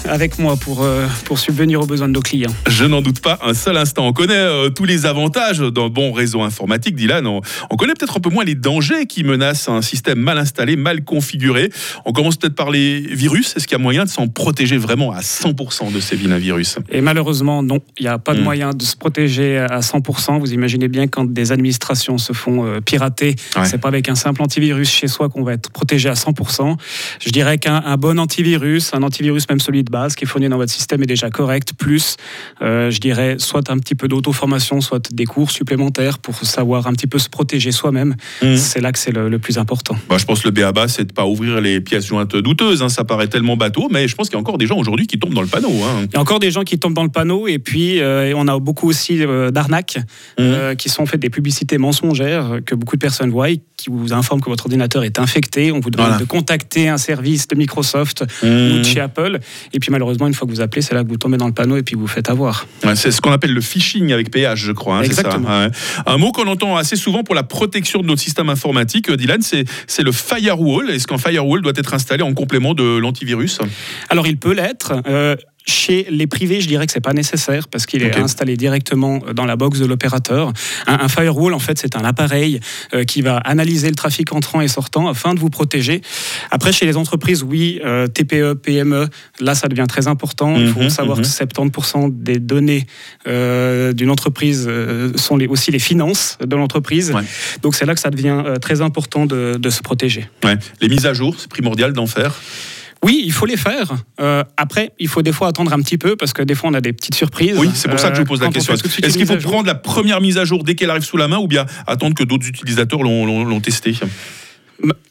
avec 0.09 0.39
moi 0.39 0.57
pour, 0.57 0.85
pour 1.23 1.39
subvenir 1.39 1.79
aux 1.79 1.85
besoins 1.85 2.09
de 2.09 2.13
nos 2.13 2.21
clients. 2.21 2.51
Je 2.67 2.83
n'en 2.83 3.01
doute 3.01 3.21
pas 3.21 3.39
un 3.41 3.53
seul 3.53 3.77
instant. 3.77 4.07
On 4.07 4.13
connaît 4.13 4.69
tous 4.75 4.83
les 4.83 5.05
avantages 5.05 5.59
d'un 5.59 5.87
bon 5.87 6.11
réseau 6.11 6.41
informatique, 6.41 6.97
Dylan. 6.97 7.25
On 7.25 7.41
connaît 7.77 7.93
peut-être 7.93 8.17
un 8.17 8.19
peu 8.19 8.29
moins 8.29 8.43
les 8.43 8.55
dangers 8.55 9.05
qui 9.05 9.23
menacent 9.23 9.69
un 9.69 9.81
système 9.81 10.19
mal 10.19 10.37
installé, 10.37 10.75
mal 10.75 11.03
configuré. 11.03 11.69
On 12.05 12.13
commence 12.13 12.37
peut-être 12.37 12.55
par 12.55 12.71
les 12.71 13.01
virus. 13.01 13.55
Est-ce 13.55 13.67
qu'il 13.67 13.77
y 13.77 13.81
a 13.81 13.83
moyen 13.83 14.05
de 14.05 14.09
s'en 14.09 14.27
protéger 14.27 14.77
vraiment 14.77 15.11
à 15.11 15.21
100% 15.21 15.91
de 15.91 15.99
ces 15.99 16.15
virus? 16.15 16.77
Et 16.89 17.01
malheureusement, 17.01 17.63
non. 17.63 17.79
Il 17.99 18.03
n'y 18.03 18.09
a 18.09 18.19
pas 18.19 18.33
de 18.33 18.41
hmm. 18.41 18.43
moyen 18.43 18.69
de 18.71 18.83
se 18.83 18.95
protéger 18.95 19.57
à 19.57 19.79
100%. 19.79 20.39
Vous 20.39 20.53
imaginez 20.53 20.87
bien 20.87 21.07
quand 21.07 21.25
des 21.25 21.51
administrations 21.51 22.17
se 22.17 22.33
font 22.33 22.65
euh, 22.65 22.81
pirater, 22.81 23.35
ce 23.55 23.63
c'est 23.65 23.77
pas 23.77 23.87
avec 23.87 24.09
un 24.09 24.15
simple 24.15 24.41
antivirus 24.41 24.89
chez 24.89 25.07
soi 25.07 25.29
qu'on 25.29 25.43
va 25.43 25.53
être 25.53 25.71
protégé 25.71 26.09
à 26.09 26.13
100%. 26.13 26.77
Je 27.19 27.29
dirais 27.29 27.57
qu'un 27.57 27.81
bon 27.97 28.19
antivirus, 28.19 28.93
un 28.93 29.03
antivirus 29.03 29.47
même 29.49 29.59
celui 29.59 29.83
de 29.83 29.91
base 29.91 30.15
qui 30.15 30.25
est 30.25 30.27
fourni 30.27 30.49
dans 30.49 30.57
votre 30.57 30.71
système 30.71 31.01
est 31.03 31.07
déjà 31.07 31.29
correct. 31.29 31.73
Plus, 31.77 32.17
euh, 32.61 32.89
je 32.89 32.99
dirais, 32.99 33.35
soit 33.37 33.69
un 33.69 33.77
petit 33.77 33.95
peu 33.95 34.07
d'auto-formation, 34.07 34.81
soit 34.81 35.11
des 35.13 35.25
cours 35.25 35.51
supplémentaires 35.51 36.19
pour 36.19 36.35
savoir 36.35 36.87
un 36.87 36.93
petit 36.93 37.07
peu 37.07 37.19
se 37.19 37.29
protéger 37.29 37.50
soi-même. 37.59 38.15
Mmh. 38.41 38.55
C'est 38.55 38.81
là 38.81 38.91
que 38.91 38.99
c'est 38.99 39.11
le, 39.11 39.39
plus 39.39 39.57
important. 39.57 39.95
Bah, 40.09 40.17
je 40.17 40.25
pense 40.25 40.41
que 40.41 40.47
le 40.47 40.53
BABA, 40.53 40.87
c'est 40.87 41.05
de 41.05 41.13
pas 41.13 41.25
ouvrir 41.25 41.61
les 41.61 41.81
pièces 41.81 42.05
jointes 42.05 42.35
douteuses. 42.35 42.83
Hein. 42.83 42.89
Ça 42.89 43.03
paraît 43.03 43.27
tellement 43.27 43.57
bateau, 43.57 43.87
mais 43.91 44.07
je 44.07 44.15
pense 44.15 44.29
qu'il 44.29 44.35
y 44.35 44.37
a 44.37 44.41
encore 44.41 44.57
des 44.57 44.67
gens 44.67 44.77
aujourd'hui 44.77 45.07
qui 45.07 45.17
tombent 45.17 45.33
dans 45.33 45.41
le 45.41 45.47
panneau. 45.47 45.71
Hein. 45.83 46.05
Il 46.09 46.13
y 46.13 46.17
a 46.17 46.21
encore 46.21 46.39
des 46.39 46.51
gens 46.51 46.63
qui 46.63 46.79
tombent 46.79 46.93
dans 46.93 47.03
le 47.03 47.09
panneau, 47.09 47.47
et 47.47 47.59
puis 47.59 47.99
euh, 47.99 48.33
on 48.35 48.47
a 48.47 48.59
beaucoup 48.59 48.87
aussi 48.87 49.23
euh, 49.23 49.51
d'arnaques 49.51 49.97
mmh. 49.97 50.41
euh, 50.41 50.75
qui 50.75 50.89
sont 50.89 51.05
faites 51.05 51.19
des 51.19 51.29
publicités 51.29 51.77
mensongères 51.77 52.59
que 52.65 52.75
beaucoup 52.75 52.95
de 52.95 53.01
personnes 53.01 53.31
voient, 53.31 53.49
qui 53.77 53.89
vous 53.89 54.13
informent 54.13 54.41
que 54.41 54.49
votre 54.49 54.65
ordinateur 54.65 55.03
est 55.03 55.19
infecté. 55.19 55.71
On 55.71 55.79
vous 55.79 55.89
demande 55.89 56.19
de 56.19 56.25
contacter 56.25 56.87
un 56.89 56.97
service 56.97 57.47
de 57.47 57.55
Microsoft 57.55 58.23
mmh. 58.43 58.47
ou 58.47 58.77
de 58.79 58.83
chez 58.83 58.99
Apple. 58.99 59.39
Et 59.73 59.79
puis 59.79 59.91
malheureusement, 59.91 60.27
une 60.27 60.33
fois 60.33 60.47
que 60.47 60.53
vous 60.53 60.61
appelez, 60.61 60.81
c'est 60.81 60.93
là 60.93 61.03
que 61.03 61.09
vous 61.09 61.17
tombez 61.17 61.37
dans 61.37 61.47
le 61.47 61.53
panneau 61.53 61.77
et 61.77 61.83
puis 61.83 61.95
vous 61.95 62.07
faites 62.07 62.29
avoir. 62.29 62.67
c'est 62.95 63.11
ce 63.11 63.21
qu'on 63.21 63.31
appelle 63.31 63.53
le 63.53 63.61
phishing 63.61 64.11
avec 64.11 64.31
PH, 64.31 64.59
je 64.59 64.71
crois. 64.71 64.97
Hein, 64.97 65.03
Exactement. 65.03 65.69
Un 66.05 66.17
mot 66.17 66.31
qu'on 66.31 66.47
entend 66.47 66.77
assez 66.77 66.95
souvent 66.95 67.23
pour 67.23 67.35
la 67.35 67.40
protection 67.43 68.01
de 68.01 68.07
notre 68.07 68.21
système 68.21 68.49
informatique, 68.49 69.09
euh, 69.09 69.17
Dylan, 69.17 69.41
c'est 69.41 70.03
le 70.03 70.11
firewall. 70.11 70.89
Est-ce 70.89 71.07
qu'un 71.07 71.17
firewall 71.17 71.61
doit 71.61 71.73
être 71.75 71.93
installé 71.93 72.23
en 72.23 72.33
complément 72.33 72.73
de 72.73 72.97
l'antivirus? 72.97 73.59
Alors, 74.09 74.27
il 74.27 74.37
peut 74.37 74.53
l'être. 74.53 74.93
Euh, 75.07 75.35
chez 75.65 76.07
les 76.09 76.27
privés, 76.27 76.61
je 76.61 76.67
dirais 76.67 76.87
que 76.87 76.91
c'est 76.91 77.01
pas 77.01 77.13
nécessaire 77.13 77.67
parce 77.67 77.85
qu'il 77.85 78.03
est 78.03 78.17
installé 78.17 78.57
directement 78.57 79.19
dans 79.33 79.45
la 79.45 79.55
box 79.55 79.79
de 79.79 79.85
l'opérateur. 79.85 80.53
Un, 80.87 81.07
firewall, 81.07 81.53
en 81.53 81.59
fait, 81.59 81.77
c'est 81.77 81.95
un 81.95 82.03
appareil 82.03 82.59
euh, 82.93 83.03
qui 83.03 83.21
va 83.21 83.37
analyser 83.37 83.89
le 83.89 83.95
trafic 83.95 84.33
entrant 84.33 84.61
et 84.61 84.67
sortant 84.67 85.07
afin 85.07 85.33
de 85.33 85.39
vous 85.39 85.49
protéger. 85.49 86.01
Après, 86.49 86.71
chez 86.71 86.85
les 86.85 86.97
entreprises, 86.97 87.43
oui, 87.43 87.79
euh, 87.85 88.07
TPE, 88.07 88.53
PME, 88.55 89.07
là, 89.39 89.55
ça 89.55 89.67
devient 89.67 89.85
très 89.87 90.07
important. 90.07 90.55
Il 90.57 90.67
faut 90.69 90.81
mhm, 90.81 90.89
savoir 90.89 91.17
mhm. 91.17 91.23
que 91.23 91.29
70% 91.29 92.23
des 92.23 92.39
données 92.39 92.87
euh, 93.27 93.93
d'une 93.93 94.09
entreprise 94.09 94.69
sont 95.15 95.37
les, 95.37 95.47
aussi 95.47 95.71
les 95.71 95.79
finances 95.79 96.37
de 96.43 96.55
l'entreprise. 96.55 97.13
Donc, 97.61 97.75
c'est 97.75 97.85
là 97.85 97.93
que 97.93 97.99
ça 97.99 98.09
devient 98.09 98.43
très 98.61 98.81
important 98.81 99.25
de, 99.25 99.57
de 99.59 99.69
se 99.69 99.81
protéger. 99.81 100.27
Ouais. 100.43 100.57
Les 100.81 100.89
mises 100.89 101.05
à 101.05 101.13
jour, 101.13 101.35
c'est 101.37 101.49
primordial 101.49 101.93
d'en 101.93 102.07
faire. 102.07 102.39
Oui, 103.03 103.21
il 103.25 103.31
faut 103.31 103.45
les 103.45 103.57
faire. 103.57 103.91
Euh, 104.19 104.43
après, 104.57 104.93
il 104.99 105.07
faut 105.07 105.23
des 105.23 105.31
fois 105.31 105.47
attendre 105.47 105.73
un 105.73 105.81
petit 105.81 105.97
peu 105.97 106.15
parce 106.15 106.33
que 106.33 106.43
des 106.43 106.53
fois 106.53 106.69
on 106.69 106.73
a 106.73 106.81
des 106.81 106.93
petites 106.93 107.15
surprises. 107.15 107.57
Oui, 107.57 107.71
c'est 107.73 107.89
pour 107.89 107.99
ça 107.99 108.09
que 108.09 108.15
je 108.15 108.21
vous 108.21 108.27
pose 108.27 108.41
la 108.41 108.47
euh, 108.47 108.51
question. 108.51 108.73
Est-ce 108.73 109.17
qu'il 109.17 109.25
faut 109.25 109.37
prendre 109.37 109.65
la 109.65 109.75
première 109.75 110.21
mise 110.21 110.37
à 110.37 110.45
jour 110.45 110.63
dès 110.63 110.75
qu'elle 110.75 110.91
arrive 110.91 111.03
sous 111.03 111.17
la 111.17 111.27
main 111.27 111.37
ou 111.37 111.47
bien 111.47 111.65
attendre 111.87 112.15
que 112.15 112.23
d'autres 112.23 112.47
utilisateurs 112.47 113.01
l'ont 113.01 113.59
testé 113.59 113.95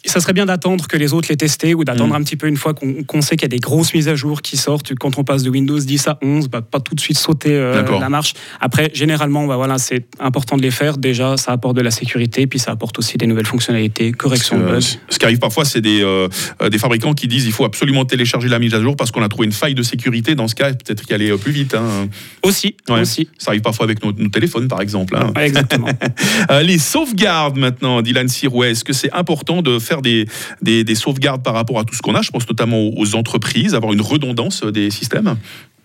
ça 0.05 0.21
serait 0.21 0.33
bien 0.33 0.47
d'attendre 0.47 0.89
que 0.89 0.97
les 0.97 1.13
autres 1.13 1.29
les 1.31 1.37
testé 1.37 1.75
ou 1.75 1.85
d'attendre 1.85 2.15
mm. 2.15 2.17
un 2.17 2.23
petit 2.23 2.37
peu 2.37 2.47
une 2.49 2.57
fois 2.57 2.75
qu'on 2.75 3.23
sait 3.23 3.37
qu'il 3.37 3.43
y 3.43 3.45
a 3.45 3.49
des 3.49 3.59
grosses 3.59 3.95
mises 3.95 4.09
à 4.09 4.15
jour 4.15 4.43
qui 4.43 4.57
sortent. 4.57 4.95
Quand 4.95 5.19
on 5.19 5.25
passe 5.25 5.43
de 5.43 5.51
Windows 5.51 5.79
10 5.79 6.09
à 6.09 6.19
11, 6.23 6.49
bah, 6.49 6.63
pas 6.63 6.81
tout 6.81 6.95
de 6.95 7.01
suite 7.01 7.19
sauter 7.19 7.53
euh, 7.53 7.83
la 8.01 8.09
marche. 8.09 8.35
Après, 8.61 8.91
généralement, 8.95 9.47
bah, 9.47 9.57
voilà, 9.57 9.79
c'est 9.79 10.07
important 10.19 10.57
de 10.57 10.63
les 10.63 10.71
faire. 10.71 10.99
Déjà, 10.99 11.37
ça 11.37 11.53
apporte 11.53 11.77
de 11.77 11.83
la 11.83 11.91
sécurité, 11.91 12.47
puis 12.47 12.59
ça 12.59 12.73
apporte 12.73 12.99
aussi 12.99 13.19
des 13.19 13.27
nouvelles 13.27 13.47
fonctionnalités, 13.47 14.13
correction 14.13 14.59
de 14.59 14.65
bugs. 14.65 14.81
Ce 14.81 15.19
qui 15.19 15.25
arrive 15.25 15.39
parfois, 15.39 15.65
c'est 15.65 15.81
des, 15.81 16.03
euh, 16.03 16.29
des 16.71 16.79
fabricants 16.79 17.15
qui 17.15 17.29
disent 17.29 17.47
il 17.47 17.53
faut 17.53 17.65
absolument 17.65 18.05
télécharger 18.05 18.49
la 18.49 18.59
mise 18.59 18.75
à 18.75 18.81
jour 18.81 18.97
parce 18.97 19.11
qu'on 19.11 19.23
a 19.23 19.29
trouvé 19.29 19.47
une 19.47 19.53
faille 19.53 19.75
de 19.75 19.83
sécurité. 19.83 20.35
Dans 20.35 20.49
ce 20.49 20.55
cas, 20.55 20.73
peut-être 20.73 21.07
qu'elle 21.07 21.23
est 21.23 21.37
plus 21.37 21.53
vite. 21.53 21.75
Hein. 21.75 22.09
Aussi, 22.43 22.77
aussi. 22.89 23.29
Ça 23.39 23.51
arrive 23.51 23.63
parfois 23.63 23.85
avec 23.85 24.03
nos, 24.03 24.13
téléphones, 24.13 24.69
par 24.69 24.81
exemple. 24.81 25.17
Hein. 25.17 25.33
exactement. 25.41 25.89
Euh, 26.51 26.63
les 26.63 26.79
sauvegardes 26.79 27.57
maintenant, 27.57 28.03
Dylan 28.03 28.29
Sirouet, 28.29 28.71
est-ce 28.71 28.85
que 28.85 28.93
c'est 28.93 29.13
important 29.13 29.60
de 29.63 29.79
faire 29.79 30.03
des, 30.03 30.27
des, 30.63 30.95
sauvegardes 30.95 31.43
par 31.43 31.55
rapport 31.55 31.79
à 31.79 31.85
tout 31.85 31.95
ce 31.95 32.03
qu'on 32.03 32.15
a. 32.15 32.23
Je 32.23 32.31
pense 32.31 32.49
notamment 32.49 32.91
aux 32.97 33.15
entreprises, 33.15 33.75
avoir 33.75 33.93
une 33.93 34.01
redondance 34.01 34.63
des 34.65 34.91
systèmes. 34.91 35.37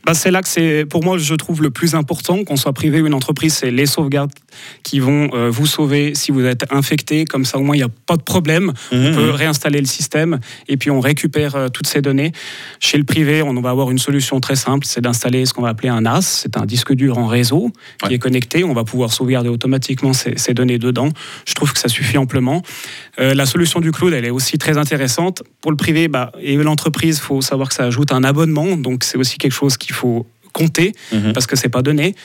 Bah, 0.05 0.13
c'est 0.13 0.29
là 0.29 0.41
que 0.41 0.47
c'est, 0.47 0.85
pour 0.85 1.03
moi, 1.03 1.17
je 1.17 1.33
trouve 1.33 1.63
le 1.63 1.71
plus 1.71 1.95
important, 1.95 2.43
qu'on 2.43 2.57
soit 2.57 2.73
privé 2.73 3.01
ou 3.01 3.07
une 3.07 3.13
entreprise, 3.13 3.55
c'est 3.55 3.71
les 3.71 3.87
sauvegardes 3.87 4.31
qui 4.83 4.99
vont 4.99 5.29
euh, 5.33 5.49
vous 5.49 5.65
sauver 5.65 6.13
si 6.13 6.31
vous 6.31 6.45
êtes 6.45 6.71
infecté. 6.71 7.25
Comme 7.25 7.43
ça, 7.43 7.57
au 7.57 7.63
moins, 7.63 7.75
il 7.75 7.79
n'y 7.79 7.85
a 7.85 7.89
pas 8.05 8.15
de 8.15 8.21
problème. 8.21 8.71
On 8.91 8.97
mmh, 8.97 9.15
peut 9.15 9.27
mmh. 9.27 9.31
réinstaller 9.31 9.79
le 9.79 9.87
système 9.87 10.39
et 10.67 10.77
puis 10.77 10.91
on 10.91 10.99
récupère 10.99 11.55
euh, 11.55 11.67
toutes 11.69 11.87
ces 11.87 12.01
données. 12.01 12.33
Chez 12.79 12.99
le 12.99 13.03
privé, 13.03 13.41
on 13.41 13.59
va 13.61 13.71
avoir 13.71 13.89
une 13.89 13.97
solution 13.97 14.39
très 14.39 14.55
simple, 14.55 14.85
c'est 14.85 15.01
d'installer 15.01 15.45
ce 15.45 15.53
qu'on 15.53 15.63
va 15.63 15.69
appeler 15.69 15.89
un 15.89 16.01
NAS. 16.01 16.21
C'est 16.21 16.57
un 16.57 16.65
disque 16.65 16.93
dur 16.93 17.17
en 17.17 17.25
réseau 17.25 17.71
qui 18.05 18.13
est 18.13 18.19
connecté. 18.19 18.63
On 18.63 18.73
va 18.73 18.83
pouvoir 18.83 19.11
sauvegarder 19.11 19.49
automatiquement 19.49 20.13
ces, 20.13 20.37
ces, 20.37 20.53
données 20.53 20.77
dedans. 20.77 21.09
Je 21.47 21.53
trouve 21.55 21.73
que 21.73 21.79
ça 21.79 21.89
suffit 21.89 22.17
amplement. 22.17 22.61
Euh, 23.19 23.33
la 23.33 23.45
solution 23.45 23.79
du 23.79 23.91
cloud, 23.91 24.13
elle 24.13 24.25
est 24.25 24.29
aussi 24.29 24.57
très 24.57 24.77
intéressante. 24.77 25.41
Pour 25.61 25.71
le 25.71 25.77
privé 25.77 26.07
bah, 26.07 26.31
et 26.39 26.55
l'entreprise, 26.57 27.17
il 27.17 27.21
faut 27.21 27.41
savoir 27.41 27.69
que 27.69 27.75
ça 27.75 27.85
ajoute 27.85 28.11
un 28.11 28.23
abonnement. 28.23 28.77
Donc, 28.77 29.03
c'est 29.03 29.17
aussi 29.17 29.37
quelque 29.37 29.53
chose 29.53 29.77
qui 29.77 29.93
faut 29.95 30.27
compter 30.55 30.93
Mhm. 31.11 31.33
parce 31.33 31.45
que 31.47 31.55
c'est 31.55 31.69
pas 31.69 31.81
donné. 31.81 32.15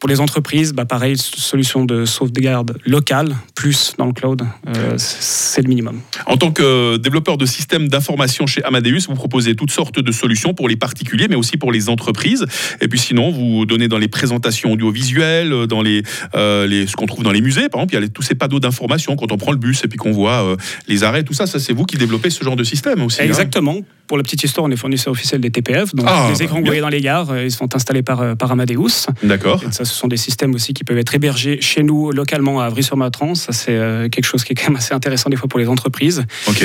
Pour 0.00 0.08
les 0.08 0.20
entreprises, 0.20 0.72
bah 0.74 0.84
pareil, 0.84 1.16
solution 1.18 1.84
de 1.84 2.04
sauvegarde 2.04 2.78
locale 2.86 3.34
plus 3.56 3.94
dans 3.98 4.06
le 4.06 4.12
cloud, 4.12 4.42
euh, 4.68 4.94
c'est 4.98 5.62
le 5.62 5.68
minimum. 5.68 6.00
En 6.26 6.36
tant 6.36 6.52
que 6.52 6.96
développeur 6.98 7.36
de 7.38 7.46
systèmes 7.46 7.88
d'information 7.88 8.46
chez 8.46 8.62
Amadeus, 8.62 9.06
vous 9.08 9.14
proposez 9.14 9.56
toutes 9.56 9.72
sortes 9.72 9.98
de 9.98 10.12
solutions 10.12 10.52
pour 10.54 10.68
les 10.68 10.76
particuliers, 10.76 11.26
mais 11.28 11.34
aussi 11.36 11.56
pour 11.56 11.72
les 11.72 11.88
entreprises. 11.88 12.44
Et 12.82 12.88
puis 12.88 12.98
sinon, 12.98 13.30
vous 13.32 13.64
donnez 13.66 13.88
dans 13.88 13.98
les 13.98 14.08
présentations 14.08 14.70
audiovisuelles, 14.72 15.66
dans 15.66 15.82
les, 15.82 16.02
euh, 16.34 16.66
les 16.66 16.86
ce 16.86 16.94
qu'on 16.94 17.06
trouve 17.06 17.24
dans 17.24 17.32
les 17.32 17.40
musées, 17.40 17.68
par 17.68 17.80
exemple, 17.80 17.94
il 17.94 18.00
y 18.02 18.04
a 18.04 18.08
tous 18.08 18.22
ces 18.22 18.34
panneaux 18.34 18.60
d'information 18.60 19.16
quand 19.16 19.32
on 19.32 19.36
prend 19.38 19.52
le 19.52 19.58
bus 19.58 19.82
et 19.84 19.88
puis 19.88 19.98
qu'on 19.98 20.12
voit 20.12 20.44
euh, 20.44 20.56
les 20.88 21.02
arrêts, 21.04 21.24
tout 21.24 21.34
ça. 21.34 21.46
Ça, 21.46 21.58
c'est 21.58 21.72
vous 21.72 21.84
qui 21.86 21.96
développez 21.96 22.30
ce 22.30 22.44
genre 22.44 22.56
de 22.56 22.64
système 22.64 23.02
aussi. 23.02 23.20
hein 23.22 23.24
Exactement. 23.24 23.78
Pour 24.06 24.16
la 24.16 24.22
petite 24.22 24.42
histoire, 24.42 24.66
on 24.66 24.70
est 24.70 24.76
fournisseur 24.76 25.12
officiel 25.12 25.40
des 25.40 25.50
TPF. 25.50 25.94
Donc 25.94 26.06
Ah, 26.08 26.28
les 26.32 26.42
écrans 26.42 26.56
que 26.56 26.60
vous 26.60 26.64
bien. 26.64 26.70
voyez 26.70 26.80
dans 26.80 26.88
les 26.88 27.00
gares, 27.02 27.30
euh, 27.30 27.44
ils 27.44 27.50
sont 27.52 27.68
installés 27.78 28.02
par, 28.02 28.20
euh, 28.20 28.34
par 28.34 28.52
Amadeus. 28.52 29.06
D'accord. 29.22 29.62
Ça, 29.70 29.84
ce 29.84 29.94
sont 29.94 30.08
des 30.08 30.16
systèmes 30.16 30.54
aussi 30.54 30.74
qui 30.74 30.84
peuvent 30.84 30.98
être 30.98 31.14
hébergés 31.14 31.60
chez 31.60 31.82
nous, 31.82 32.10
localement, 32.12 32.60
à 32.60 32.66
Avry-sur-Matran. 32.66 33.34
Ça, 33.34 33.52
c'est 33.52 33.76
euh, 33.76 34.08
quelque 34.08 34.26
chose 34.26 34.44
qui 34.44 34.52
est 34.52 34.56
quand 34.56 34.68
même 34.68 34.76
assez 34.76 34.94
intéressant 34.94 35.30
des 35.30 35.36
fois 35.36 35.48
pour 35.48 35.58
les 35.58 35.68
entreprises. 35.68 36.24
Ok. 36.48 36.64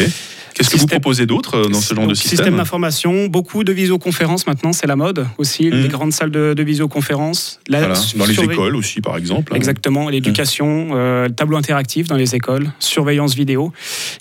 Qu'est-ce 0.53 0.69
que 0.69 0.73
vous 0.75 0.79
Système- 0.81 0.99
proposez 1.01 1.25
d'autre 1.25 1.55
euh, 1.55 1.67
dans 1.69 1.81
ce 1.81 1.93
genre 1.93 2.03
de 2.03 2.09
Donc, 2.09 2.17
système 2.17 2.55
d'information, 2.57 3.27
beaucoup 3.27 3.63
de 3.63 3.71
visioconférences 3.73 4.45
maintenant, 4.47 4.73
c'est 4.73 4.87
la 4.87 4.95
mode 4.95 5.25
aussi. 5.37 5.65
Mhm. 5.67 5.81
Les 5.81 5.87
grandes 5.87 6.13
salles 6.13 6.31
de, 6.31 6.53
de 6.53 6.63
visioconférence. 6.63 7.59
La 7.67 7.79
Voilà. 7.79 7.95
Dans 8.15 8.25
les 8.25 8.39
écoles 8.39 8.75
aussi, 8.75 9.01
par 9.01 9.17
exemple. 9.17 9.55
Exactement, 9.55 10.09
l'éducation, 10.09 10.89
euh, 10.93 11.27
le 11.27 11.33
tableau 11.33 11.57
interactif 11.57 12.07
dans 12.07 12.15
les 12.17 12.35
écoles, 12.35 12.71
surveillance 12.79 13.35
vidéo, 13.35 13.71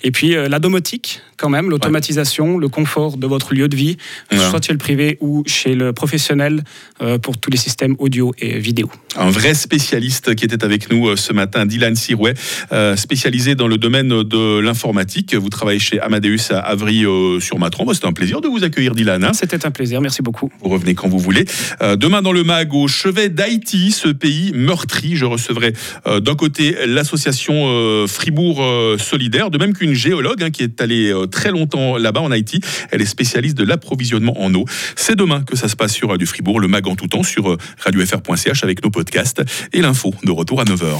et 0.03 0.11
puis 0.11 0.35
euh, 0.35 0.47
la 0.49 0.59
domotique 0.59 1.21
quand 1.37 1.49
même, 1.49 1.69
l'automatisation, 1.69 2.57
le 2.57 2.69
confort 2.69 3.17
de 3.17 3.27
votre 3.27 3.53
lieu 3.53 3.67
de 3.67 3.75
vie, 3.75 3.97
Voilà. 4.31 4.49
soit 4.49 4.65
chez 4.65 4.71
le 4.71 4.77
privé 4.77 5.17
ou 5.19 5.43
chez 5.45 5.75
le 5.75 5.91
professionnel, 5.91 6.63
euh, 7.01 7.17
pour 7.17 7.37
tous 7.37 7.49
les 7.51 7.57
systèmes 7.57 7.95
audio 7.99 8.33
et 8.39 8.59
vidéo. 8.59 8.89
Un 9.17 9.29
vrai 9.29 9.53
spécialiste 9.53 10.35
qui 10.35 10.45
était 10.45 10.63
avec 10.63 10.89
nous 10.89 11.09
euh, 11.09 11.15
ce 11.17 11.33
matin, 11.33 11.65
Dylan 11.65 11.95
Sirouet, 11.95 12.33
euh, 12.71 12.95
spécialisé 12.95 13.55
dans 13.55 13.67
le 13.67 13.77
domaine 13.77 14.23
de 14.23 14.59
l'informatique. 14.59 15.35
Vous 15.35 15.49
travaillez 15.49 15.79
chez 15.79 15.99
Amadeus 16.23 16.51
à 16.53 16.59
Avry-sur-Matron. 16.59 17.85
Bah, 17.85 17.93
C'était 17.93 18.07
un 18.07 18.13
plaisir 18.13 18.39
de 18.39 18.47
vous 18.47 18.63
accueillir, 18.63 18.95
Dylan. 18.95 19.23
hein. 19.23 19.33
C'était 19.33 19.65
un 19.65 19.71
plaisir, 19.71 19.99
merci 19.99 20.21
beaucoup. 20.21 20.49
Vous 20.61 20.69
revenez 20.69 20.95
quand 20.95 21.09
vous 21.09 21.19
voulez. 21.19 21.45
Euh, 21.81 21.95
demain 21.97 22.21
dans 22.21 22.31
le 22.31 22.43
MAG, 22.43 22.73
au 22.73 22.87
chevet 22.87 23.27
d'Haïti, 23.29 23.91
ce 23.91 24.07
pays 24.07 24.51
meurtri, 24.55 25.15
je 25.17 25.25
recevrai 25.25 25.73
euh, 26.07 26.19
d'un 26.21 26.35
côté 26.35 26.75
l'association 26.87 27.53
euh, 27.67 28.07
Fribourg 28.07 28.61
euh, 28.63 28.97
Solidaire, 28.97 29.49
de 29.49 29.57
même 29.57 29.73
qu'une 29.73 29.93
géologue 29.93 30.41
hein, 30.43 30.49
qui 30.49 30.63
est 30.63 30.79
allée 30.81 31.11
euh, 31.11 31.25
très 31.27 31.51
longtemps 31.51 31.97
là-bas 31.97 32.21
en 32.21 32.31
Haïti. 32.31 32.61
Elle 32.91 33.01
est 33.01 33.05
spécialiste 33.05 33.57
de 33.57 33.65
l'approvisionnement 33.65 34.41
en 34.41 34.53
eau. 34.53 34.63
C'est 34.95 35.15
demain 35.17 35.41
que 35.43 35.57
ça 35.57 35.67
se 35.67 35.75
passe 35.75 35.93
sur 35.93 36.09
Radio 36.09 36.25
Fribourg, 36.25 36.59
le 36.61 36.67
MAG 36.69 36.87
en 36.87 36.95
tout 36.95 37.07
temps 37.07 37.23
sur 37.23 37.51
euh, 37.51 37.57
radiofr.ch 37.79 38.63
avec 38.63 38.81
nos 38.83 38.89
podcasts 38.89 39.41
et 39.73 39.81
l'info 39.81 40.13
de 40.23 40.31
retour 40.31 40.61
à 40.61 40.63
9h. 40.63 40.93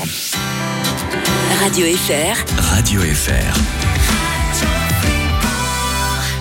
Radio 1.61 1.85
FR. 1.85 2.73
Radio 2.75 2.99
FR. 3.01 4.02